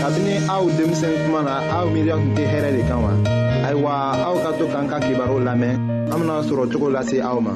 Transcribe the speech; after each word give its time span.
kabini 0.00 0.34
aw 0.46 0.62
denmisɛn 0.78 1.14
kuma 1.26 1.40
na 1.42 1.54
aw 1.78 1.84
miiriya 1.92 2.14
tun 2.18 2.30
tɛ 2.36 2.44
hɛrɛ 2.52 2.70
de 2.76 2.82
kan 2.88 2.98
wa 3.02 3.10
ayiwa 3.66 3.92
aw 4.26 4.34
ka 4.44 4.50
to 4.58 4.64
k'an 4.70 4.86
ka 4.86 4.98
kibaru 5.02 5.42
lamɛn 5.42 5.74
an 6.10 6.18
bena 6.20 6.42
sɔrɔ 6.46 6.64
cogo 6.70 6.88
lase 6.94 7.18
aw 7.20 7.38
ma 7.40 7.52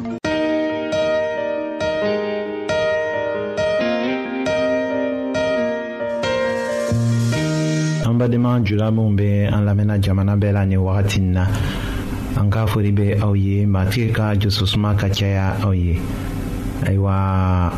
an 8.09 8.15
badenma 8.19 8.61
jula 8.67 8.91
minw 8.91 9.15
be 9.17 9.29
an 9.47 9.63
lamɛnna 9.65 10.01
jamana 10.03 10.35
bɛɛ 10.37 10.53
la 10.53 10.65
ni 10.67 10.77
wagatin 10.77 11.33
na 11.33 11.47
an 12.41 12.51
k'a 12.51 12.67
fori 12.69 12.91
be 12.91 13.15
aw 13.23 13.33
ye 13.35 13.65
matigi 13.67 14.13
ka 14.15 14.35
jususuma 14.35 14.97
ka 14.99 15.07
caya 15.09 15.57
aw 15.63 15.71
ye 15.73 15.99
ayiwa 16.87 17.73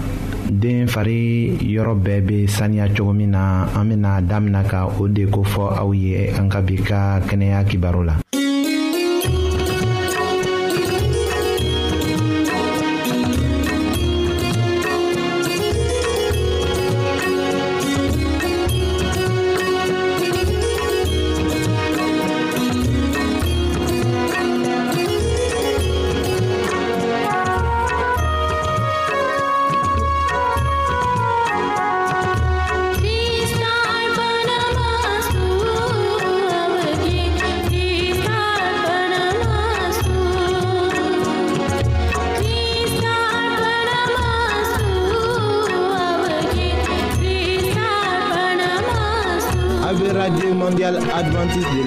den 0.51 0.87
fari 0.89 1.57
yɔrɔ 1.63 1.95
bɛɛ 2.05 2.21
bɛ 2.27 2.47
saniya 2.49 2.89
cogo 2.95 3.13
min 3.13 3.31
na 3.31 3.67
an 3.75 3.89
bɛna 3.91 4.21
damina 4.29 4.63
ka 4.69 4.87
o 5.01 5.09
de 5.09 5.25
kofɔ 5.27 5.79
aw 5.81 5.91
ye 5.93 6.29
an 6.39 6.49
ka 6.49 6.61
bi 6.61 6.77
ka 6.77 7.21
kɛnɛya 7.27 7.65
kibaru 7.69 8.05
la 8.07 8.15
advantage 51.11 51.86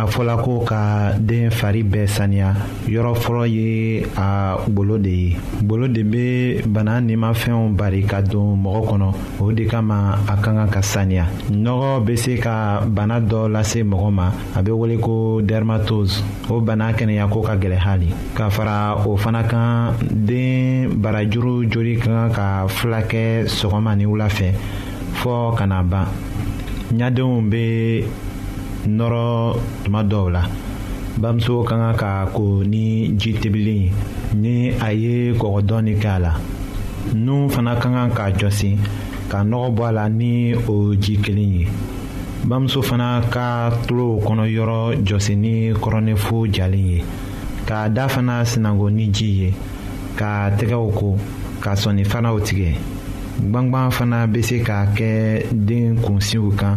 a 0.00 0.06
fɔla 0.06 0.36
ko 0.42 0.64
ka 0.64 1.12
den 1.18 1.50
fari 1.50 1.82
bɛɛ 1.82 2.06
saniya 2.08 2.48
yɔrɔ 2.88 3.12
fɔlɔ 3.22 3.44
ye 3.54 4.06
a 4.16 4.56
golo 4.70 4.96
de 4.98 5.08
ye 5.10 5.36
golo 5.62 5.86
de 5.88 6.02
bɛ 6.02 6.66
bana 6.72 7.00
nimafɛnw 7.00 7.76
bari 7.76 8.02
ka 8.04 8.20
don 8.22 8.56
mɔgɔ 8.62 8.80
kɔnɔ 8.88 9.14
o 9.40 9.52
de 9.52 9.66
kama 9.66 10.16
a 10.26 10.36
ka 10.36 10.42
kan 10.54 10.70
ka 10.70 10.80
saniya 10.80 11.26
nɔgɔ 11.50 12.02
bɛ 12.06 12.16
se 12.18 12.36
ka 12.40 12.80
bana 12.86 13.20
dɔ 13.20 13.50
lase 13.52 13.84
mɔgɔ 13.84 14.10
ma 14.12 14.30
a 14.56 14.62
bɛ 14.62 14.70
wele 14.76 14.98
ko 15.00 15.42
dermatose 15.42 16.22
o 16.48 16.60
bana 16.60 16.92
kɛnɛya 16.92 17.28
ko 17.30 17.42
ka 17.42 17.54
gɛlɛn 17.56 17.78
hali 17.84 18.08
ka 18.34 18.48
fara 18.48 18.96
o 19.06 19.16
fana 19.18 19.42
kan 19.48 19.92
den 20.00 20.94
barajuru 21.02 21.68
joli 21.70 21.96
ka 21.98 22.06
kan 22.06 22.30
ka 22.32 22.66
fulakɛ 22.68 23.44
sɔgɔma 23.44 23.96
ni 23.96 24.06
wula 24.06 24.28
fɛ 24.28 24.54
fɔɔ 25.22 25.56
ka 25.56 25.66
na 25.66 25.82
ban 25.82 26.06
ɲadenw 26.92 27.50
bɛ 27.50 28.08
nɔrɔ 28.88 29.56
tuma 29.84 30.02
dɔw 30.02 30.28
la 30.32 30.42
bamuso 31.20 31.62
ka 31.66 31.76
kan 31.76 31.96
ka 31.96 32.26
ko 32.32 32.62
ni 32.64 33.12
ji 33.18 33.32
tobilen 33.34 33.92
ni 34.34 34.70
a 34.70 34.92
ye 34.92 35.32
kɔgɔ 35.34 35.60
dɔɔni 35.68 35.94
kɛ 36.00 36.08
a 36.16 36.18
la 36.20 36.32
nun 37.14 37.48
fana 37.50 37.74
ka 37.76 37.88
kan 37.90 38.10
ka 38.10 38.24
jɔsi 38.32 38.78
ka 39.28 39.38
nɔgɔ 39.44 39.74
bɔ 39.76 39.88
a 39.88 39.92
la 39.92 40.08
ni 40.08 40.54
o 40.54 40.94
ji 40.94 41.16
kelen 41.18 41.52
ye 41.60 41.66
bamuso 42.48 42.80
fana 42.82 43.20
ka 43.30 43.70
tulo 43.86 44.18
kɔnɔ 44.24 44.44
yɔrɔ 44.56 45.02
jɔsi 45.04 45.36
ni 45.36 45.72
kɔrɔnɛfo 45.74 46.50
jalen 46.52 46.86
ye 46.90 47.04
k'a 47.66 47.88
da 47.94 48.08
fana 48.08 48.42
sinango 48.44 48.88
ni 48.90 49.08
ji 49.12 49.26
ye 49.40 49.54
k'a 50.16 50.50
tɛgɛw 50.56 50.92
ko 50.98 51.16
ka 51.60 51.72
sɔni 51.74 52.04
tigɛ 52.06 52.74
gbangban 53.42 53.90
fana 53.92 54.26
bɛ 54.26 54.42
se 54.44 54.58
ka 54.62 54.86
kɛ 54.94 55.44
den 55.66 55.96
kunsiw 56.00 56.50
kan 56.56 56.76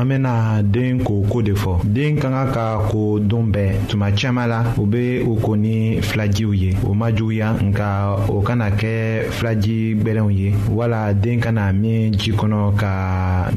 an 0.00 0.06
bena 0.08 0.62
den 0.62 0.98
k'o 1.04 1.22
ko 1.28 1.42
de 1.42 1.52
fɔ 1.52 1.72
den 1.94 2.16
ka 2.16 2.28
ka 2.32 2.44
ka 2.54 2.64
ko 2.88 3.18
don 3.18 3.44
bɛɛ 3.54 3.86
tuma 3.88 4.08
caman 4.18 4.48
la 4.48 4.60
u 4.80 4.86
be 4.92 5.20
o 5.28 5.34
ko 5.44 5.52
ni 5.56 6.00
filajiw 6.08 6.52
ye 6.62 6.70
o 6.88 6.94
ma 6.94 7.08
juguya 7.16 7.48
nka 7.66 7.88
o 8.36 8.40
kana 8.46 8.68
kɛ 8.80 8.92
filaji 9.36 9.76
gwɛlɛnw 10.00 10.30
ye 10.40 10.48
wala 10.78 11.12
den 11.12 11.36
kana 11.44 11.72
min 11.80 12.12
ji 12.20 12.30
kɔnɔ 12.32 12.60
ka 12.80 12.92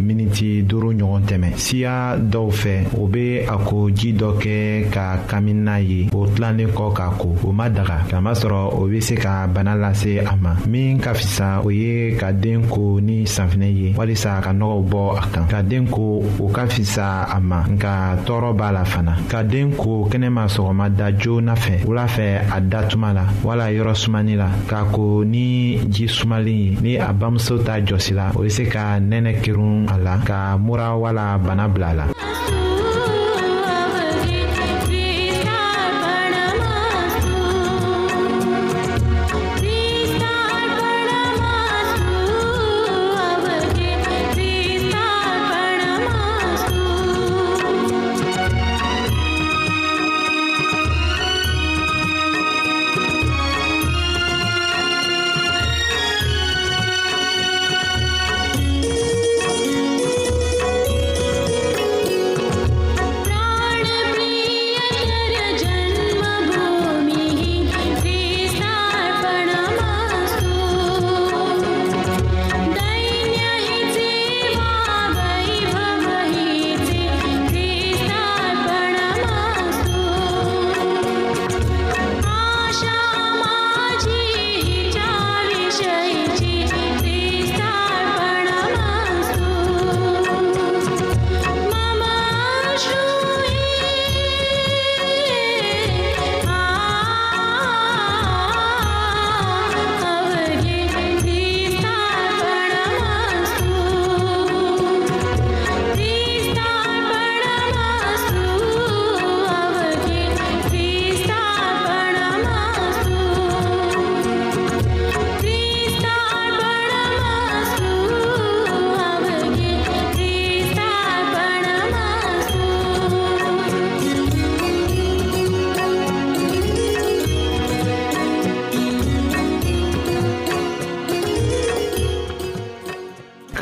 miniti 0.02 0.64
duuru 0.64 0.94
ɲɔgɔn 0.94 1.22
tɛmɛ 1.28 1.48
siya 1.58 2.18
dɔw 2.18 2.50
fɛ 2.52 2.74
o 3.00 3.08
be 3.08 3.40
a 3.48 3.58
ko 3.58 3.90
ji 3.92 4.14
dɔ 4.14 4.38
kɛ 4.40 4.90
ka 4.92 5.18
kami 5.28 5.54
n'a 5.54 5.78
ye 5.80 6.08
o 6.14 6.26
tilanlen 6.28 6.68
kɔ 6.72 6.94
k'a 6.96 7.10
ko 7.18 7.36
o 7.44 7.52
ma 7.52 7.70
daga 7.70 8.00
kamasɔrɔ 8.10 8.74
o 8.80 8.88
be 8.88 9.00
se 9.02 9.16
ka 9.16 9.48
bana 9.48 9.76
lase 9.76 10.20
a 10.26 10.36
ma 10.36 10.56
min 10.68 11.00
ka 11.00 11.14
fisa 11.14 11.62
o 11.64 11.70
ye 11.70 12.16
ka 12.18 12.32
den 12.32 12.66
ko 12.68 13.00
ni 13.02 13.24
safinɛ 13.26 13.70
ye 13.74 13.94
walisa 13.98 14.42
ka 14.42 14.52
nɔgɔw 14.52 14.84
bɔ 14.90 15.18
a 15.18 15.28
kan 15.34 15.46
ka 15.48 15.62
den 15.62 15.88
ko 15.88 16.24
o 16.40 16.48
ka 16.50 16.66
fisa 16.68 17.28
a 17.30 17.40
ma 17.40 17.64
nka 17.68 18.24
tɔɔrɔ 18.26 18.56
b'a 18.58 18.72
la 18.74 18.84
fana 18.84 19.16
ka 19.30 19.44
den 19.44 19.72
ko 19.76 20.08
kɛnɛma 20.10 20.46
sɔgɔmada 20.48 21.18
joona 21.18 21.56
fɛ 21.56 21.86
wula 21.86 22.06
fɛ 22.06 22.42
a 22.52 22.60
datuma 22.62 23.14
la 23.14 23.26
wala 23.44 23.66
yɔrɔ 23.72 23.94
sumani 23.96 24.36
la 24.38 24.50
k'a 24.68 24.84
ko 24.92 25.24
ni 25.24 25.78
ji 25.90 26.06
sumalen 26.08 26.44
ye 26.56 26.78
ni 26.82 26.96
a 26.98 27.12
bamuso 27.14 27.58
t'a 27.64 27.80
jɔsi 27.86 28.14
la 28.16 28.32
o 28.36 28.42
be 28.42 28.50
se 28.50 28.66
ka 28.66 28.98
nɛnɛ 29.00 29.42
kerun 29.42 29.83
a 29.92 29.98
la 30.06 30.14
ka 30.28 30.40
mura 30.66 30.88
wala 31.04 31.26
bana 31.46 31.66
bila 31.72 31.88
a 31.94 31.98
la 32.00 32.04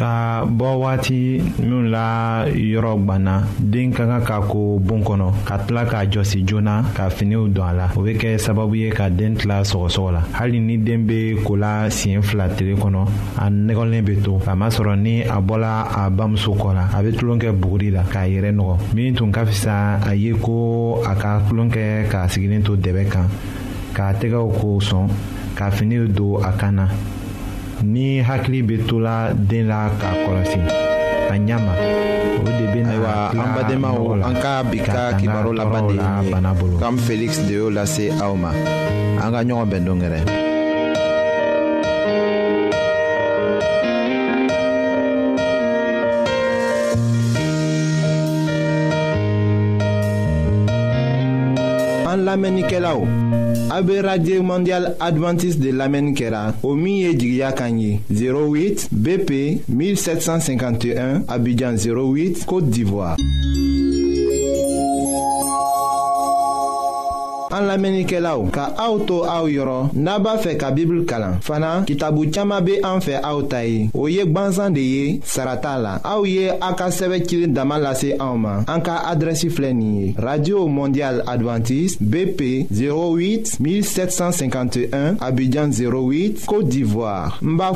ka 0.02 0.14
bɔ 0.58 0.70
waati 0.82 1.22
minnu 1.60 1.80
la 1.94 2.08
yɔrɔ 2.72 2.92
gwanna 3.06 3.36
den 3.72 3.92
ka 3.94 4.04
kan 4.10 4.24
ka 4.26 4.36
ko 4.52 4.80
bon 4.82 5.02
kɔnɔ 5.06 5.28
ka 5.48 5.56
tila 5.60 5.86
k'a 5.86 6.00
jɔsi 6.12 6.42
joona 6.48 6.76
ka 6.96 7.08
finiw 7.10 7.46
don 7.54 7.68
a 7.70 7.74
la 7.74 7.86
o 7.96 8.02
bɛ 8.06 8.18
kɛ 8.22 8.32
sababu 8.46 8.74
ye 8.82 8.90
ka 8.90 9.10
den 9.12 9.36
tila 9.36 9.62
sɔgɔsɔgɔ 9.62 10.12
la 10.14 10.22
hali 10.34 10.60
ni 10.60 10.78
den 10.78 11.06
bɛ 11.08 11.44
ko 11.46 11.54
la 11.56 11.86
siɲɛ 11.94 12.22
fila 12.24 12.50
tile 12.50 12.74
kɔnɔ 12.82 13.02
a 13.38 13.46
nɛgɛlen 13.52 14.02
bɛ 14.08 14.24
to 14.24 14.40
kamasɔrɔ 14.44 14.98
ni 15.00 15.22
a 15.22 15.38
bɔla 15.40 15.72
a 15.96 16.10
bamuso 16.10 16.52
kɔ 16.58 16.74
la 16.74 16.84
a 16.98 17.04
bɛ 17.04 17.18
tulon 17.20 17.38
kɛ 17.40 17.52
buguri 17.60 17.92
la 17.94 18.02
k'a 18.02 18.26
yɛrɛ 18.28 18.52
nɔgɔ 18.56 18.76
min 18.96 19.14
tun 19.16 19.32
ka 19.32 19.46
fisa 19.46 20.00
a 20.08 20.16
ye 20.16 20.34
ko 20.34 21.04
a 21.06 21.14
ka 21.16 21.42
tulon 21.48 21.70
kɛ 21.70 22.10
k'a 22.10 22.26
sigilen 22.28 22.64
to 22.66 22.76
dɛbɛ 22.76 23.04
kan 23.12 23.30
k'a 23.94 24.14
tɛgɛw 24.20 24.50
ko 24.62 24.80
sɔn 24.82 25.08
ka 25.56 25.70
finiw 25.70 26.08
don 26.14 26.42
a 26.44 26.52
kan 26.58 26.76
na 26.76 26.88
ni 27.84 28.22
hakili 28.22 28.62
bɛ 28.64 28.86
to 28.88 29.00
la 29.00 29.34
den 29.34 29.68
la 29.68 29.90
k'a 30.00 30.10
kɔlɔsi 30.26 30.60
a 31.32 31.38
ɲɛ 31.38 31.56
ma 31.66 31.74
o 32.42 32.44
de 32.46 32.66
bɛ 32.74 32.80
na 32.82 32.94
ayiwa 32.94 33.14
an 33.42 33.50
badenmaw 33.56 34.04
an 34.30 34.36
ka 34.42 34.64
bi 34.64 34.78
ka 34.80 35.14
kibaru 35.18 35.52
laban 35.58 35.88
de 35.90 35.96
ye 35.96 36.08
nin 36.22 36.30
ye 36.30 36.80
kam 36.80 36.98
feliksi 36.98 37.42
de 37.48 37.54
y'o 37.62 37.70
lase 37.70 38.10
aw 38.22 38.34
ma 38.36 38.50
an 39.24 39.30
ka 39.34 39.40
ɲɔgɔn 39.44 39.68
bɛn 39.72 39.86
don 39.86 40.00
gɛrɛ. 40.00 40.51
an 52.12 52.26
lamɛnnikɛla 52.26 52.94
o 52.96 54.42
mondial 54.44 54.96
adventiste 55.00 55.60
de 55.62 55.72
lamɛnni 55.72 56.14
kɛra 56.16 56.54
o 56.64 56.74
min 56.76 56.98
ye 57.04 57.14
08 57.14 58.90
bp 58.92 59.30
1751 59.70 61.24
abidjan 61.28 61.78
08 61.78 62.46
côte 62.46 62.70
d'ivoire 62.70 63.16
an 67.52 67.68
lamɛnnikɛlaw 67.70 68.42
ka 68.56 68.64
aw 68.78 68.94
to 69.08 69.24
aw 69.28 69.46
yɔrɔ 69.48 69.90
n'a 69.94 70.20
b'a 70.20 70.36
ka 70.60 70.72
bibulu 70.72 71.04
kalan 71.06 71.40
fana 71.42 71.84
kitabu 71.88 72.26
chama 72.32 72.62
be 72.64 72.78
anfe 72.84 73.12
fɛ 73.12 73.16
aw 73.24 73.42
ta 73.52 73.60
ye 73.64 73.90
o 73.94 74.06
ye 74.08 74.24
gwansan 74.26 74.72
de 74.74 74.82
ye 74.82 75.20
sara 75.24 75.52
la 75.62 76.00
radio 80.18 80.68
mondial 80.68 81.24
advantiste 81.28 82.00
bp 82.02 82.68
08 82.72 83.60
1751 83.60 85.16
abidjan 85.20 85.70
08 85.72 86.46
côte 86.46 86.70
d'ivoire 86.70 87.40
n 87.44 87.58
b'a 87.58 87.74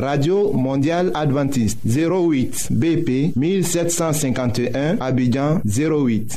radio 0.00 0.50
mondial 0.52 1.10
advantiste 1.14 1.78
08 1.86 2.68
bp 2.72 3.32
1751 3.36 4.96
abidjan 5.00 5.60
08 5.64 6.36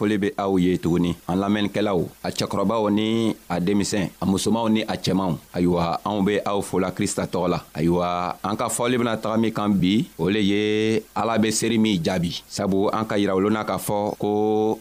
foli 0.00 0.16
be 0.16 0.28
aw 0.40 0.56
ye 0.56 0.78
tuguni 0.80 1.12
an 1.28 1.36
lamɛnnikɛlaw 1.42 2.00
a 2.24 2.30
cɛkɔrɔbaw 2.32 2.88
ni 2.90 3.36
a 3.52 3.60
denmisɛn 3.60 4.08
a 4.16 4.24
musomanw 4.24 4.72
ni 4.72 4.80
a 4.88 4.96
cɛmanw 4.96 5.36
ayiwa 5.52 6.00
anw 6.06 6.24
be 6.24 6.40
aw 6.40 6.58
fola 6.64 6.88
krista 6.96 7.26
tɔgɔ 7.28 7.48
la 7.52 7.58
ayiwa 7.76 8.32
an 8.42 8.56
ka 8.56 8.68
fɔli 8.72 8.96
bena 8.96 9.18
taga 9.20 9.36
min 9.38 9.52
kan 9.52 9.68
bi 9.74 10.06
o 10.16 10.30
le 10.32 10.40
ye 10.40 10.62
ala 11.14 11.36
be 11.38 11.52
seeri 11.52 11.76
min 11.78 12.00
jaabi 12.02 12.40
sabu 12.48 12.88
an 12.88 13.04
ka 13.04 13.14
yirawolonna 13.20 13.60
k'a 13.68 13.76
fɔ 13.76 14.16
ko 14.16 14.30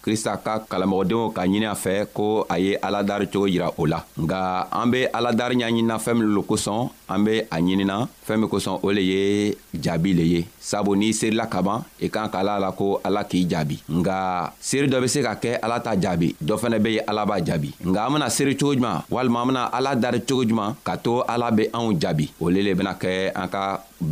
krista 0.02 0.40
ka 0.42 0.60
kalamɔgɔdenw 0.72 1.34
ka 1.36 1.42
ɲini 1.44 1.68
a 1.70 1.76
fɛ 1.76 2.08
ko 2.16 2.46
a 2.50 2.56
ye 2.58 2.78
aladari 2.80 3.28
cogo 3.28 3.52
yira 3.52 3.74
o 3.78 3.84
la 3.86 4.02
nga 4.24 4.68
an 4.72 4.88
be 4.90 5.04
aladari 5.14 5.60
ɲaɲinina 5.60 6.00
fɛɛn 6.00 6.16
min 6.20 6.32
lo 6.34 6.44
kosɔn 6.48 6.88
an 7.12 7.20
be 7.28 7.40
a 7.52 7.60
ɲinina 7.60 8.08
fɛɛn 8.26 8.40
min 8.40 8.48
kosɔn 8.50 8.80
o 8.82 8.88
le 8.88 9.02
ye 9.04 9.54
jaabi 9.76 10.16
le 10.16 10.24
ye 10.24 10.46
sabu 10.62 10.96
n'i 10.96 11.12
seerila 11.12 11.44
ka 11.52 11.60
ban 11.62 11.84
i 12.00 12.08
kan 12.08 12.30
k'a 12.32 12.40
la 12.42 12.56
la 12.58 12.72
ko 12.72 13.02
ala 13.04 13.26
k'i 13.28 13.44
jaabi 13.46 13.84
nga 13.90 14.54
seeri 14.62 14.88
dɔ 14.88 15.02
be 15.02 15.09
se 15.14 15.26
ka 15.26 15.34
kɛ 15.44 15.52
ala 15.66 15.78
ta 15.86 15.92
jaabi 16.04 16.28
dɔ 16.48 16.54
fɛnɛ 16.62 16.78
be 16.84 16.90
ye 16.96 17.02
ala 17.12 17.24
b'a 17.30 17.36
jaabi 17.48 17.70
nga 17.90 18.00
an 18.06 18.14
bena 18.14 18.28
seeri 18.36 18.56
cogo 18.60 18.74
juman 18.78 18.98
walima 19.12 19.40
an 19.42 19.48
bena 19.50 19.62
ala 19.78 19.92
dari 20.04 20.20
cogo 20.28 20.44
juman 20.50 20.72
ka 20.88 20.94
to 21.04 21.14
ala 21.34 21.50
be 21.58 21.64
anw 21.78 21.90
jaabi 22.02 22.26
o 22.40 22.46
le 22.54 22.62
le 22.68 22.74
bena 22.80 22.94
kɛ 23.02 23.14
an 23.36 23.48
ka 23.54 23.62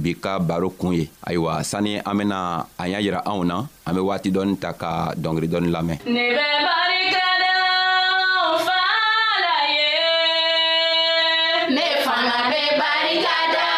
bi 0.04 0.12
ka 0.24 0.40
baro 0.40 0.70
kun 0.80 0.94
ye 0.98 1.06
ayiwa 1.28 1.64
sani 1.64 1.94
an 2.10 2.16
bena 2.18 2.38
a 2.82 2.84
y'a 2.90 3.00
yira 3.06 3.22
anw 3.32 3.46
na 3.46 3.58
an 3.86 3.94
be 3.96 4.02
waati 4.08 4.30
dɔɔni 4.36 4.56
ta 4.60 4.74
ka 4.74 5.14
dɔngeri 5.22 5.48
dɔɔni 5.52 5.70
lamɛn 5.76 5.98
ne 6.06 6.24
fana 12.06 12.36
be 12.52 12.62
barikada 12.82 13.77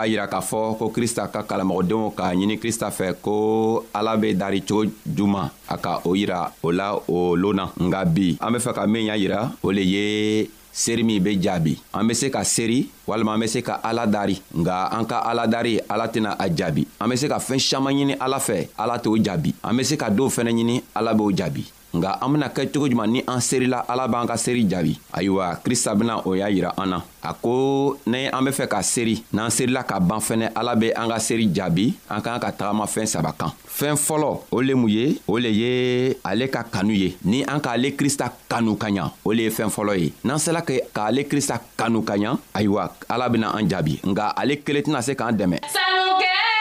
k'a 0.00 0.06
yira 0.08 0.24
k'a 0.26 0.40
fɔ 0.40 0.78
ko 0.80 0.88
krista 0.88 1.28
ka 1.28 1.44
kalamɔgɔdenw 1.44 2.14
k'a 2.16 2.32
ɲini 2.32 2.56
krista 2.56 2.88
fɛ 2.90 3.14
ko 3.20 3.84
ala 3.92 4.16
be 4.16 4.32
daricogo 4.34 4.88
juman 5.04 5.50
a 5.68 5.76
ka 5.76 6.00
o 6.04 6.14
yira 6.16 6.52
o 6.62 6.72
la 6.72 6.96
o 7.06 7.36
loon 7.36 7.56
na 7.60 7.64
nga 7.76 8.04
bi 8.04 8.36
an 8.40 8.52
be 8.52 8.58
fɛ 8.58 8.72
ka 8.74 8.86
min 8.86 9.04
y'a 9.04 9.16
yira 9.20 9.52
o 9.62 9.68
le 9.70 9.82
ye 9.84 10.50
seeri 10.72 11.02
min 11.04 11.20
be 11.22 11.36
jaabi 11.36 11.76
an 11.92 12.06
be 12.08 12.14
se 12.14 12.30
ka 12.30 12.40
seeri 12.44 12.88
walima 13.06 13.34
an 13.34 13.40
be 13.44 13.46
se 13.46 13.60
ka 13.62 13.74
ala 13.84 14.06
dari 14.06 14.40
nga 14.56 14.88
an 14.90 15.04
ka 15.04 15.20
ala 15.20 15.46
dari 15.46 15.78
ala 15.88 16.06
tɛna 16.08 16.32
a 16.38 16.46
jaabi 16.48 16.86
an 16.98 17.10
be 17.10 17.16
se 17.16 17.28
ka 17.28 17.36
fɛɛn 17.38 17.60
saman 17.60 17.92
ɲini 17.94 18.16
ala 18.20 18.38
fɛ 18.38 18.68
ala 18.78 18.98
t'o 18.98 19.16
jaabi 19.20 19.52
an 19.62 19.76
be 19.76 19.84
se 19.84 19.96
ka 19.98 20.08
doow 20.08 20.28
fɛnɛ 20.30 20.50
ɲini 20.56 20.80
ala 20.96 21.12
b'o 21.12 21.30
jaabi 21.32 21.66
nga 21.94 22.18
an 22.22 22.28
bena 22.30 22.48
kɛ 22.48 22.70
cogo 22.70 22.86
juman 22.88 23.08
ni 23.10 23.20
an 23.26 23.40
serila 23.42 23.82
ala 23.88 24.06
b'an 24.06 24.26
ka 24.26 24.36
seri 24.36 24.62
jaabi 24.68 24.94
ayiwa 25.12 25.56
krista 25.64 25.94
bena 25.94 26.20
o 26.24 26.34
y'a 26.34 26.50
yira 26.50 26.70
an 26.78 26.90
na 26.94 26.98
a 27.22 27.32
ko 27.34 27.96
ni 28.06 28.26
an 28.30 28.44
be 28.46 28.50
fɛ 28.54 28.66
ka 28.70 28.80
seri 28.82 29.22
n'an 29.34 29.50
serila 29.50 29.82
ka 29.82 29.98
ban 29.98 30.22
fɛnɛ 30.22 30.50
ala 30.54 30.76
be 30.76 30.92
an 30.94 31.10
ka 31.10 31.18
seri 31.18 31.50
jaabi 31.52 31.94
an 32.08 32.22
k'an 32.22 32.38
ka 32.38 32.50
tagama 32.54 32.86
fɛɛn 32.86 33.06
saba 33.06 33.32
kan 33.32 33.50
fɛɛn 33.66 33.98
fɔlɔ 33.98 34.30
o 34.52 34.60
le 34.62 34.74
mun 34.74 34.88
ye 34.90 35.18
o 35.26 35.38
le 35.38 35.48
ye 35.50 36.14
ale 36.24 36.46
ka 36.48 36.62
kanu 36.62 36.92
ye 36.94 37.16
ni 37.24 37.42
an 37.44 37.58
k'ale 37.60 37.96
krista 37.98 38.30
kanu 38.48 38.76
ka 38.78 38.86
ɲa 38.86 39.10
o 39.24 39.32
le 39.32 39.42
ye 39.50 39.50
fɛɛn 39.50 39.70
fɔlɔ 39.74 39.98
ye 39.98 40.12
n'an 40.24 40.36
sela 40.38 40.62
k'ale 40.62 41.26
krista 41.26 41.58
kanu 41.76 42.02
ka 42.06 42.14
ɲa 42.14 42.38
ayiwa 42.54 42.86
ala 43.08 43.28
bena 43.28 43.50
an 43.50 43.66
jaabi 43.68 43.98
nga 44.06 44.30
ale 44.38 44.62
kelen 44.62 44.82
tɛna 44.86 45.02
se 45.02 45.14
k'an 45.18 45.34
dɛmɛ 45.34 45.58
sanukɛ 45.66 46.59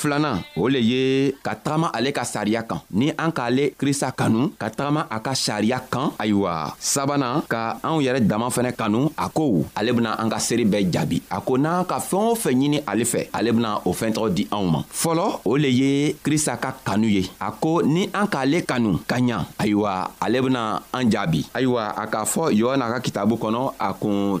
filanan 0.00 0.40
o 0.56 0.64
le 0.72 0.80
ye 0.80 1.02
ka 1.44 1.52
tagama 1.52 1.92
ale 1.92 2.08
ka 2.16 2.24
sariya 2.24 2.64
kan 2.64 2.80
ni 2.88 3.12
an 3.20 3.28
k'ale 3.36 3.76
krista 3.76 4.08
kanu 4.16 4.48
ka 4.56 4.72
tagama 4.72 5.04
a 5.12 5.20
ka 5.20 5.36
sariya 5.36 5.84
kan 5.92 6.16
ayiwa 6.16 6.72
sabanan 6.80 7.44
ka 7.52 7.76
anw 7.84 8.00
yɛrɛ 8.00 8.24
dama 8.24 8.48
fɛnɛ 8.48 8.72
kanu 8.80 9.12
a 9.12 9.28
ko 9.28 9.68
ale 9.76 9.92
bena 9.92 10.16
an 10.16 10.32
ka 10.32 10.40
seeri 10.40 10.64
bɛɛ 10.64 10.88
jaabi 10.88 11.18
a 11.28 11.38
ko 11.44 11.60
n'an 11.60 11.84
ka 11.84 12.00
fɛɛn 12.00 12.24
o 12.32 12.34
fɛn 12.34 12.56
ɲini 12.56 12.78
ale 12.88 13.04
fɛ 13.04 13.28
ale 13.36 13.50
bena 13.52 13.70
o 13.84 13.92
fɛn 13.92 14.10
tɔgɔ 14.16 14.32
di 14.34 14.44
anw 14.48 14.64
ma 14.72 14.80
fɔlɔ 14.88 15.26
o 15.44 15.52
le 15.60 15.68
ye 15.68 16.16
krista 16.24 16.56
ka 16.56 16.72
kanu 16.84 17.06
ye 17.12 17.28
a 17.38 17.52
ko 17.52 17.82
ni 17.84 18.08
an 18.16 18.24
k'ale 18.26 18.64
kanu 18.66 18.98
ka 19.06 19.16
ɲa 19.20 19.44
ayiwa 19.60 19.92
ale 20.20 20.38
bena 20.40 20.62
an 20.96 21.04
jaabi 21.12 21.44
ayiwa 21.52 21.92
a 21.96 22.06
k'a 22.08 22.24
fɔ 22.24 22.50
yohana 22.56 22.88
ka 22.96 22.98
kitabu 23.04 23.36
kɔnɔ 23.36 23.74
a 23.78 23.92
kun 23.92 24.40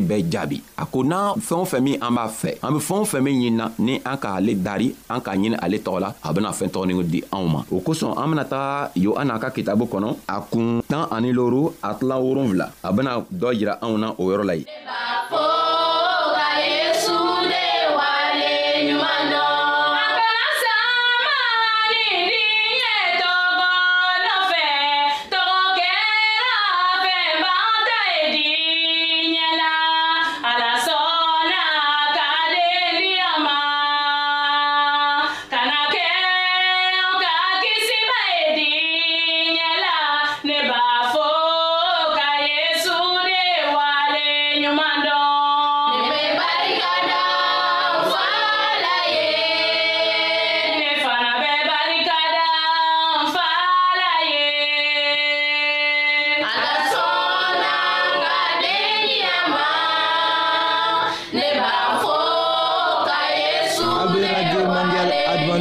nin 0.00 0.08
bɛɛ 0.08 0.24
jaabi 0.32 0.58
a 0.80 0.84
ko 0.86 1.04
n'an 1.04 1.34
fɛn 1.48 1.60
o 1.60 1.64
fɛn 1.64 1.80
min 1.84 1.96
an 2.00 2.14
b'a 2.16 2.26
fɛ 2.40 2.50
an 2.62 2.72
be 2.74 2.78
fɛn 2.80 3.00
o 3.00 3.04
fɛn 3.04 3.20
min 3.20 3.34
ɲinina 3.42 3.70
ni 3.78 4.00
an 4.04 4.16
k'ale 4.16 4.52
dari 4.62 4.94
an 5.08 5.20
k'a 5.20 5.34
ɲini 5.36 5.56
ale 5.64 5.76
tɔgɔ 5.78 6.00
la 6.00 6.14
a 6.24 6.32
bena 6.32 6.50
fɛɛn 6.50 6.70
tɔgɔnin 6.72 7.02
di 7.10 7.22
anw 7.32 7.46
ma 7.48 7.60
o 7.72 7.80
kosɔn 7.80 8.16
an 8.16 8.28
bena 8.30 8.44
taga 8.44 8.90
yohana 8.96 9.38
ka 9.40 9.50
kitabu 9.50 9.84
kɔnɔ 9.92 10.16
a 10.28 10.40
kun 10.50 10.82
tan 10.88 11.06
ani 11.10 11.32
loru 11.32 11.70
a 11.82 11.94
tilan 11.94 12.20
wolonfila 12.24 12.66
a 12.82 12.92
bena 12.92 13.20
dɔ 13.40 13.54
yira 13.58 13.74
anw 13.84 13.98
na 13.98 14.08
o 14.18 14.22
yɔrɔ 14.30 14.44
la 14.44 14.52
yen 14.54 14.66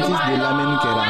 baptiste 0.09 0.31
de 0.35 0.43
lamɛnni 0.43 0.77
kɛra 0.83 1.05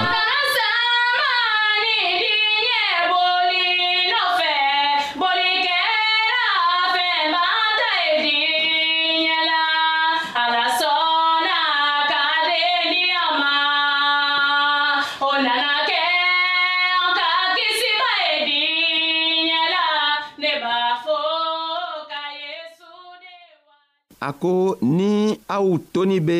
a 24.22 24.32
ko 24.44 24.54
ni 24.98 25.12
aw 25.56 25.68
toni 25.94 26.18
be 26.28 26.40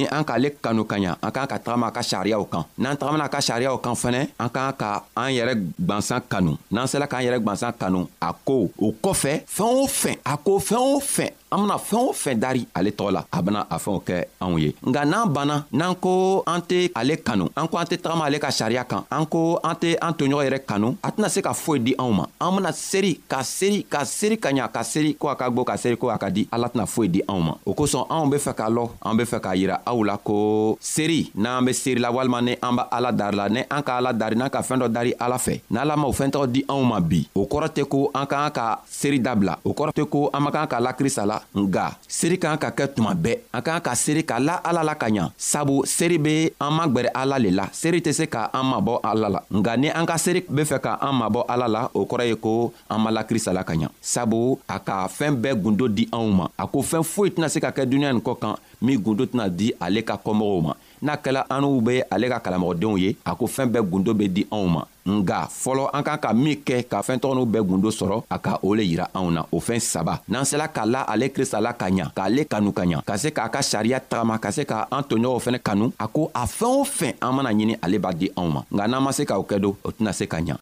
ani 0.07 0.09
an 0.19 0.25
k'ale 0.25 0.49
kanu 0.61 0.83
ka 0.85 0.95
ɲa 0.97 1.13
an 1.21 1.31
k'an 1.31 1.47
ka 1.47 1.57
tagama 1.59 1.87
a 1.87 1.91
ka 1.91 2.01
sariyaw 2.01 2.43
kan 2.49 2.63
n'an 2.77 2.97
tagamana 2.97 3.25
a 3.25 3.29
ka 3.29 3.41
sariyaw 3.41 3.77
kan 3.81 3.93
fɛnɛ 3.93 4.21
an 4.39 4.49
k'an 4.49 4.73
ka 4.77 5.01
an 5.15 5.29
yɛrɛ 5.33 5.53
gwansan 5.79 6.21
kanu 6.29 6.53
n'an 6.71 6.87
sela 6.87 7.07
k'an 7.07 7.23
yɛrɛ 7.25 7.39
gwansan 7.43 7.73
kanu 7.79 8.07
a 8.21 8.33
ko 8.33 8.71
o 8.81 8.91
kɔfɛ 9.03 9.43
fɛɛn 9.45 9.75
o 9.83 9.87
fɛn 9.87 10.17
a 10.25 10.37
ko 10.37 10.57
fɛɛn 10.59 10.81
o 10.95 10.99
fɛn 10.99 11.31
an 11.53 11.59
bena 11.61 11.75
fɛɛn 11.77 12.07
o 12.09 12.13
fɛn 12.13 12.39
dari 12.39 12.65
ale 12.73 12.89
tɔgɔ 12.91 13.11
la 13.11 13.25
a 13.31 13.41
bena 13.41 13.67
a 13.69 13.77
fɛnw 13.77 14.01
kɛ 14.07 14.23
anw 14.39 14.57
ye 14.59 14.73
nga 14.87 15.03
n'an 15.05 15.29
banna 15.33 15.65
n'an 15.71 15.95
ko 15.95 16.43
an 16.47 16.59
tɛ 16.61 16.89
ale 16.95 17.17
kanu 17.17 17.49
an 17.55 17.67
ko 17.67 17.77
an 17.77 17.85
tɛ 17.85 17.97
tagama 17.99 18.25
ale 18.25 18.39
ka 18.39 18.47
sariya 18.49 18.85
kan 18.87 19.03
an 19.11 19.25
ko 19.25 19.59
an 19.63 19.75
tɛ 19.75 19.97
an 20.01 20.13
toɲɔgɔn 20.13 20.45
yɛrɛ 20.47 20.59
kanu 20.65 20.95
a 21.03 21.11
tɛna 21.11 21.29
se 21.29 21.41
ka 21.41 21.51
foyi 21.53 21.79
di 21.83 21.95
anw 21.99 22.11
ma 22.13 22.25
an 22.39 22.55
bena 22.55 22.71
seri 22.71 23.19
ka 23.27 23.43
seri 23.43 23.83
ka 23.83 24.05
seri 24.05 24.37
ka 24.37 24.49
ɲa 24.51 24.71
ka 24.71 24.81
seri 24.83 25.13
ko 25.13 25.27
a 25.27 25.35
ka 25.35 25.49
gwo 25.49 25.63
ka 25.63 25.75
seri 25.77 25.97
ko 25.97 26.09
a 26.09 26.17
ka 26.17 26.29
di 26.29 26.47
ala 26.51 26.67
tɛna 26.69 26.85
foyi 26.87 27.09
di 27.11 27.21
anw 27.27 27.41
ma 27.43 27.53
o 27.65 27.73
kosɔn 27.73 28.05
anw 28.09 28.29
be 28.31 28.37
fɛ 28.37 28.53
k'a 28.55 28.69
lɔ 28.69 28.89
an 29.01 29.17
be 29.17 29.23
fɛ 29.23 29.39
k'a 29.41 29.55
yira 29.57 29.81
aw 29.85 30.03
la 30.03 30.17
ko 30.17 30.77
seri 30.79 31.31
n'an 31.35 31.65
be 31.65 31.73
seri 31.73 31.99
la 31.99 32.11
walima 32.11 32.41
ni 32.41 32.55
an 32.63 32.75
b' 32.75 32.87
ala 32.91 33.11
dari 33.11 33.35
la 33.35 33.49
ni 33.49 33.61
an 33.69 33.83
ka 33.83 33.97
ala 33.97 34.13
dari 34.13 34.35
n'an 34.35 34.49
ka 34.49 34.61
fɛɛn 34.61 34.79
dɔ 34.83 34.87
dari 34.93 35.13
ala 35.19 35.35
fɛ 35.35 35.59
n'ala 35.69 35.97
ma 35.97 36.07
o 36.07 36.13
fɛn 36.13 36.31
tɔgɔ 36.31 36.47
di 36.51 36.63
anw 36.69 36.83
ma 36.83 36.99
bi 37.01 37.25
o 37.35 37.45
kɔrɔ 37.45 37.67
tɛ 37.75 37.83
ko 37.89 38.09
an 38.15 38.25
k'an 38.25 38.51
ka 38.51 38.79
seri 38.89 39.19
dabila 39.19 39.57
o 39.65 39.73
kɔrɔ 39.73 39.91
tɛ 39.91 40.05
ko 40.09 40.29
an 40.33 40.41
man 40.43 40.51
kan 40.53 40.67
ka 40.67 40.79
lakrista 40.79 41.25
la 41.25 41.40
la 41.53 41.61
nga 41.67 41.85
seeri 42.07 42.37
k'an 42.39 42.57
ka 42.57 42.69
kɛ 42.71 42.87
tuma 42.95 43.13
bɛɛ 43.13 43.37
an 43.53 43.61
k'an 43.61 43.81
ka 43.81 43.93
seeri 43.95 44.23
ka 44.25 44.39
la 44.39 44.55
ala 44.63 44.83
la 44.83 44.93
ka 44.95 45.07
ɲa 45.09 45.31
sabu 45.37 45.83
seeri 45.85 46.17
be 46.17 46.35
an 46.59 46.71
magwɛrɛ 46.77 47.09
ala 47.13 47.37
le 47.39 47.49
la 47.51 47.65
seeri 47.73 47.99
tɛ 47.99 48.11
se 48.13 48.25
ka 48.27 48.49
an 48.53 48.63
mabɔ 48.71 48.99
ala 49.03 49.27
la 49.29 49.41
nga 49.57 49.73
ni 49.77 49.87
an 49.89 50.05
ka 50.05 50.15
seeri 50.17 50.43
be 50.49 50.61
fɛ 50.63 50.79
ka 50.79 50.93
an 51.01 51.13
mabɔ 51.19 51.43
ala 51.47 51.67
la 51.67 51.81
o 51.93 52.05
kɔrɔ 52.05 52.23
ye 52.29 52.35
ko 52.35 52.73
an 52.89 52.99
ma 53.03 53.09
la 53.11 53.23
krista 53.23 53.53
la 53.53 53.63
ka 53.63 53.73
ɲa 53.73 53.89
sabu 54.01 54.59
a 54.67 54.79
ka 54.79 55.07
fɛɛn 55.07 55.35
bɛɛ 55.41 55.55
gundo 55.61 55.87
di 55.87 56.07
anw 56.11 56.29
ma 56.31 56.45
a 56.57 56.65
ko 56.67 56.81
fɛɛn 56.81 57.03
foyi 57.03 57.29
tɛna 57.31 57.49
se 57.49 57.59
ka 57.59 57.71
kɛ 57.71 57.85
duniɲa 57.85 58.13
nin 58.13 58.21
kɔ 58.21 58.33
kan 58.39 58.55
min 58.81 58.97
gundo 59.01 59.25
tɛna 59.25 59.49
di 59.49 59.73
ale 59.79 60.01
ka 60.03 60.15
kɔmɔgɔw 60.17 60.61
ma 60.63 60.73
n'a 61.01 61.17
kɛla 61.17 61.45
an 61.49 61.61
n'u 61.61 61.81
be 61.81 62.03
ale 62.11 62.29
ka 62.29 62.39
kalamɔgɔdenw 62.39 62.97
ye 62.97 63.15
a 63.25 63.35
ko 63.35 63.45
fɛɛn 63.45 63.69
bɛɛ 63.71 63.89
gundo 63.89 64.13
be 64.13 64.27
di 64.27 64.45
anw 64.51 64.67
ma 64.69 64.83
nga 65.05 65.47
fɔlɔ 65.49 65.89
an 65.93 66.03
kan 66.03 66.17
ka 66.17 66.33
min 66.33 66.55
kɛ 66.61 66.83
ka 66.87 67.01
fɛɛntɔgɔ 67.01 67.33
n'u 67.35 67.45
bɛɛ 67.51 67.63
gundo 67.67 67.89
sɔrɔ 67.89 68.23
a 68.29 68.37
ka 68.39 68.59
o 68.61 68.73
le 68.75 68.83
yira 68.83 69.07
anw 69.13 69.29
na 69.31 69.41
o 69.51 69.59
fɛɛn 69.59 69.79
saba 69.81 70.21
n'an 70.29 70.45
sela 70.45 70.67
k'a 70.67 70.85
la 70.85 71.01
ale 71.03 71.29
krista 71.29 71.59
la 71.61 71.73
ka 71.73 71.85
ɲa 71.89 72.13
k'ale 72.13 72.45
kanu 72.47 72.71
ka 72.71 72.83
ɲa 72.83 73.01
ka 73.05 73.17
se 73.17 73.29
k'a 73.31 73.49
ka 73.49 73.59
sariya 73.61 73.99
tagama 73.99 74.37
ka 74.39 74.51
se 74.51 74.63
ka 74.65 74.87
an 74.91 75.01
toɲɔgɔnw 75.03 75.39
fɛnɛ 75.39 75.59
kanu 75.63 75.91
a 75.99 76.07
ko 76.07 76.29
a 76.33 76.45
fɛɛn 76.45 76.79
o 76.79 76.83
fɛn 76.83 77.13
an 77.21 77.31
mana 77.35 77.49
ɲini 77.51 77.75
ale 77.81 77.97
b'a 77.97 78.13
di 78.13 78.29
anw 78.37 78.49
ma 78.51 78.61
nga 78.71 78.87
n'an 78.87 79.01
ma 79.01 79.11
se 79.11 79.23
k'o 79.25 79.43
kɛ 79.45 79.59
don 79.59 79.75
o 79.83 79.89
tɛna 79.91 80.13
se 80.13 80.27
ka 80.27 80.37
ɲa 80.39 80.57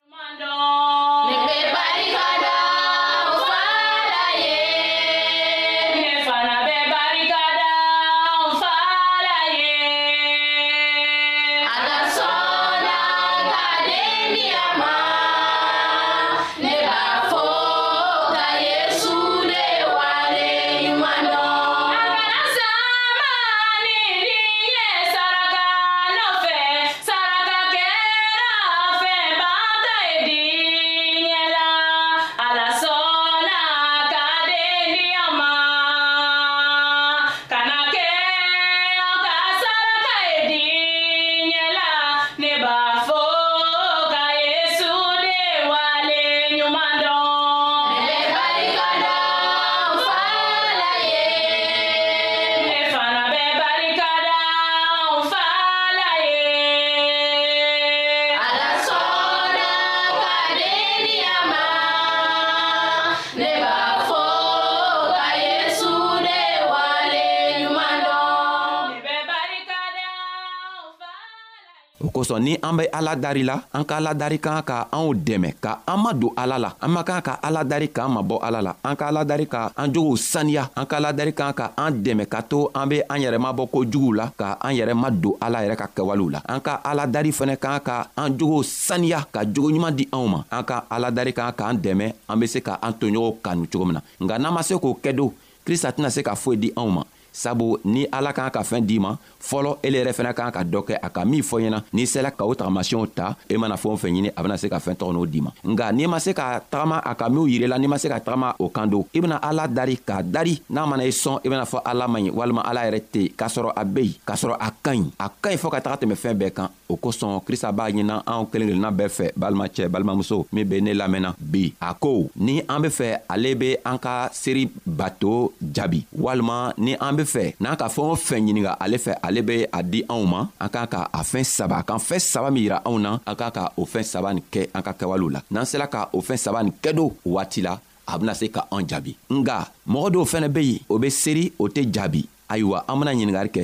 kosɔn 72.30 72.44
ni 72.44 72.54
an 72.62 72.74
bɛ 72.78 72.88
ala 72.92 73.16
dari 73.16 73.44
la 73.44 73.56
an 73.74 73.84
ka 73.84 73.98
ala 73.98 74.14
dari 74.14 74.38
kan 74.40 74.62
ka 74.64 74.88
anw 74.92 75.14
dɛmɛ 75.14 75.50
ka 75.62 75.80
an 75.88 75.98
ma 76.00 76.12
don 76.14 76.32
ala 76.36 76.58
la 76.60 76.70
an 76.82 76.90
man 76.92 77.04
kan 77.04 77.22
ka 77.22 77.40
ala 77.44 77.64
dari 77.64 77.88
k'an 77.90 78.12
mabɔ 78.16 78.38
ala 78.42 78.62
la 78.62 78.74
an 78.84 78.96
ka 78.96 79.08
ala 79.08 79.26
dari 79.26 79.46
ka 79.48 79.72
an 79.76 79.92
jogow 79.94 80.16
saniya 80.16 80.70
an 80.76 80.86
ka 80.86 80.98
ala 80.98 81.12
dari 81.14 81.34
kan 81.34 81.54
ka 81.54 81.72
an 81.78 81.92
dɛmɛ 82.04 82.26
ka 82.28 82.40
to 82.50 82.70
an 82.76 82.88
be 82.90 83.02
an 83.10 83.20
yɛrɛ 83.24 83.38
mabɔ 83.40 83.68
kojuguw 83.74 84.14
la 84.16 84.30
ka 84.38 84.58
an 84.62 84.74
yɛrɛ 84.78 84.94
ma 84.96 85.10
don 85.10 85.36
ala 85.42 85.60
yɛrɛ 85.64 85.76
ka 85.78 85.88
kɛwalew 85.96 86.30
la 86.32 86.40
an 86.48 86.62
ka 86.62 86.80
ala 86.86 87.08
dari 87.08 87.32
fɛnɛ 87.32 87.56
kan 87.58 87.80
ka 87.84 87.96
an 88.18 88.30
jogow 88.38 88.62
saniya 88.64 89.26
ka 89.34 89.42
jogoɲuman 89.44 89.92
di 89.96 90.06
anw 90.14 90.28
ma 90.34 90.40
an 90.52 90.64
ka 90.64 90.86
ala 90.90 91.10
dari 91.12 91.34
kan 91.34 91.54
k'an 91.58 91.78
dɛmɛ 91.86 92.14
an 92.30 92.40
be 92.40 92.48
se 92.48 92.62
ka 92.62 92.78
an 92.82 92.94
toɲɔgɔnw 93.00 93.42
kanu 93.42 93.66
cogo 93.72 93.86
min 93.86 93.98
na 93.98 94.02
nka 94.22 94.38
n'an 94.38 94.54
ma 94.54 94.62
se 94.62 94.74
k'o 94.76 94.94
kɛ 95.04 95.12
do 95.16 95.34
krista 95.66 95.90
tɛna 95.92 96.10
se 96.12 96.22
ka 96.22 96.36
foyi 96.36 96.56
di 96.58 96.70
anw 96.78 96.90
ma 96.90 97.04
sabu 97.40 97.80
ni 97.88 98.04
ala 98.12 98.36
k'an 98.36 98.52
ka 98.52 98.60
fɛɛn 98.68 98.84
d'i 98.84 99.00
ma 99.00 99.16
fɔlɔ 99.50 99.78
ele 99.88 100.04
yɛrɛ 100.04 100.12
fɛnɛ 100.12 100.32
k'an 100.36 100.52
ka 100.52 100.62
dɔ 100.68 100.80
kɛ 100.88 100.96
a 101.02 101.08
ka 101.08 101.24
min 101.24 101.40
fɔ 101.40 101.56
ɲɛna 101.64 101.80
n'i 101.96 102.04
sela 102.06 102.32
ka 102.36 102.44
o 102.44 102.52
tagamasiyɛnw 102.54 103.08
ta 103.16 103.32
i 103.50 103.54
e 103.54 103.58
mana 103.58 103.80
fɛn 103.80 103.96
o 103.96 103.98
fɛn 103.98 104.12
ɲini 104.12 104.30
a 104.36 104.44
bena 104.44 104.58
se 104.60 104.68
ka 104.68 104.78
fɛɛn 104.84 105.00
tɔgɔ 105.00 105.12
n'o 105.16 105.24
d'i 105.26 105.42
ma 105.46 105.52
nga 105.64 105.88
n'i 105.96 106.06
ma 106.12 106.20
se 106.20 106.36
ka 106.36 106.60
tagama 106.70 107.00
a 107.00 107.16
ka 107.16 107.30
minw 107.32 107.48
yirila 107.48 107.80
n'i 107.80 107.88
ma 107.88 107.98
se 107.98 108.10
ka 108.12 108.20
tagama 108.20 108.52
o 108.60 108.68
kan 108.68 108.88
don 108.92 109.06
i 109.16 109.22
bena 109.24 109.40
ala 109.42 109.66
dari 109.68 109.96
k'a 109.96 110.22
dari 110.22 110.60
n'a 110.70 110.86
mana 110.86 111.06
i 111.08 111.16
sɔn 111.16 111.40
i 111.46 111.50
bena 111.50 111.64
fɔ 111.64 111.80
ala 111.86 112.08
man 112.08 112.24
ɲi 112.28 112.32
walima 112.36 112.62
ala 112.68 112.84
yɛrɛ 112.90 113.02
tɛ 113.14 113.32
k'a 113.40 113.48
sɔrɔ 113.56 113.72
a 113.76 113.84
be 113.86 114.02
yen 114.04 114.16
k'a 114.28 114.36
sɔrɔ 114.44 114.56
a 114.60 114.70
ka 114.86 114.92
ɲi 115.00 115.06
a 115.18 115.30
ka 115.30 115.50
ɲi 115.54 115.58
fɔɔ 115.64 115.72
ka 115.72 115.80
taga 115.88 115.96
tɛmɛ 116.04 116.16
fɛɛn 116.24 116.38
bɛɛ 116.44 116.52
kan 116.60 116.68
o 116.90 116.98
kosɔn 116.98 117.40
krista 117.48 117.72
b'a 117.72 117.88
ɲina 117.96 118.20
anw 118.28 118.52
kelen 118.52 118.68
kelenna 118.74 118.92
bɛɛ 118.92 119.08
fɛ 119.16 119.26
balimacɛ 119.40 119.88
balimamuso 119.88 120.44
min 120.52 120.68
be 120.68 120.82
ne 120.82 120.92
lamɛnna 120.94 121.34
bi 121.40 121.64
a 121.80 121.94
ko 121.94 122.28
ni 122.36 122.60
an 122.68 122.82
be 122.82 122.90
fɛ 123.00 123.22
ale 123.30 123.56
be 123.56 123.72
an 123.86 123.98
ka 123.98 124.28
seeri 124.34 124.68
bato 125.02 125.54
jaabi 125.64 126.04
walima 126.12 126.74
ni 126.78 126.98
an 127.00 127.16
be 127.16 127.24
fɛ 127.34 127.44
n'an 127.62 127.78
ka 127.80 127.88
fɛɛn 127.96 128.12
o 128.14 128.16
fɛn 128.28 128.42
ɲininga 128.48 128.74
ale 128.84 128.98
fɛ 129.06 129.12
ale 129.28 129.42
be 129.50 129.56
a 129.78 129.80
di 129.84 130.00
anw 130.14 130.26
ma 130.26 130.40
an 130.64 130.70
k'an 130.74 130.88
ka 130.94 131.00
a 131.14 131.22
fɛɛn 131.32 131.46
saba 131.58 131.76
a 131.78 131.84
kan 131.84 132.00
fɛɛn 132.08 132.24
saba 132.32 132.50
min 132.52 132.64
yira 132.66 132.78
anw 132.88 132.98
na 133.00 133.12
an 133.30 133.36
k'an 133.40 133.52
ka 133.58 133.64
o 133.78 133.86
fɛɛn 133.86 134.08
saba 134.12 134.34
nin 134.34 134.44
kɛ 134.54 134.62
an 134.74 134.82
ka 134.82 134.92
kɛwalew 135.00 135.30
la 135.36 135.40
n'an 135.52 135.66
sela 135.70 135.88
ka 135.94 136.10
o 136.14 136.20
fɛɛn 136.22 136.40
saba 136.46 136.64
nin 136.64 136.74
kɛ 136.84 136.92
do 136.98 137.06
o 137.28 137.30
waati 137.38 137.62
la 137.64 137.74
a 138.08 138.18
bena 138.20 138.34
se 138.36 138.46
ka 138.56 138.66
an 138.72 138.84
jaabi 138.90 139.16
nga 139.38 139.58
mɔgɔ 139.92 140.08
dɔw 140.18 140.26
fɛnɛ 140.34 140.48
be 140.56 140.62
yen 140.70 140.80
o 140.90 140.98
be 140.98 141.10
seeri 141.10 141.46
o 141.60 141.68
tɛ 141.70 141.82
jaabi 141.96 142.26
ayiwa 142.50 142.84
an 142.90 143.00
bena 143.00 143.12
ɲiningari 143.14 143.50
kɛ 143.58 143.64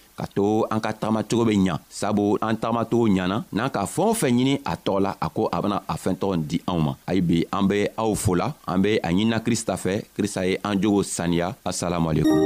ka 0.21 0.27
to 0.29 0.63
an 0.69 0.77
ka 0.77 0.93
tagamacogo 0.93 1.45
be 1.49 1.57
ɲa 1.57 1.75
sabu 1.89 2.37
an 2.45 2.53
tagamacogo 2.61 3.09
ɲana 3.09 3.37
n'an 3.53 3.69
ka 3.73 3.81
fɛɛn 3.89 4.09
o 4.13 4.13
fɛn 4.13 4.31
ɲini 4.37 4.53
a 4.63 4.73
tɔgɔ 4.85 4.97
la 5.05 5.11
a 5.25 5.27
ko 5.35 5.49
a 5.55 5.57
bena 5.61 5.77
a 5.93 5.95
fɛɛntɔgɔ 5.97 6.33
di 6.49 6.57
anw 6.69 6.79
ma 6.85 6.93
ayi 7.09 7.21
bi 7.27 7.37
an 7.57 7.65
be 7.67 7.87
aw 7.97 8.11
fola 8.13 8.47
an 8.67 8.77
be 8.81 8.97
a 9.01 9.07
ɲinina 9.09 9.37
krista 9.45 9.73
fɛ 9.83 9.93
krista 10.15 10.45
ye 10.47 10.57
an 10.63 10.75
jogo 10.81 11.01
saniya 11.03 11.47
asalamualekum 11.65 12.43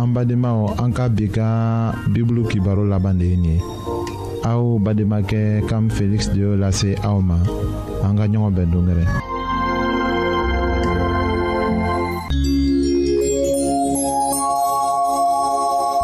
an 0.00 0.14
bademaw 0.14 0.74
an 0.82 0.92
ka 0.92 1.08
bi 1.08 1.26
ka 1.28 1.46
bibulu 2.12 2.42
kibaro 2.50 2.84
laban 2.88 3.18
de 3.18 3.26
ye 3.30 3.36
nin 3.36 3.54
ye 3.58 3.58
aw 4.50 4.78
bademakɛ 4.78 5.66
kam 5.68 5.90
feliksi 5.90 6.32
de 6.34 6.40
y'o 6.40 6.54
lase 6.56 6.96
aw 7.04 7.18
ma 7.20 7.38
an 8.04 8.16
ka 8.16 8.26
ɲɔgɔn 8.32 8.54
bɛn 8.56 8.70
don 8.70 8.88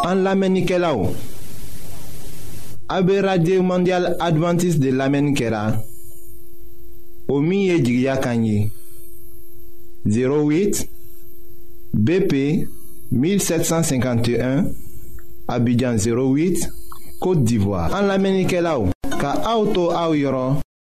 an 0.09 0.22
lamɛnnikɛlaw 0.24 1.00
a 2.88 3.02
mondial 3.62 4.04
advantiste 4.20 4.78
de 4.80 4.90
lamɛnni 4.92 5.35
kɛra 5.35 5.82
o 7.28 7.40
min 7.40 7.61
ye 7.68 7.78
jigiya 7.82 8.18
08 10.06 10.87
BP 11.92 12.64
1751 13.11 14.64
Abidjan 15.48 15.96
08 15.96 16.68
Côte 17.20 17.42
d'Ivoire 17.44 17.92
an 17.94 18.06
lamɛnnikɛlaw 18.09 18.90
ka 19.20 19.32
auto 19.44 19.90
to 19.90 20.61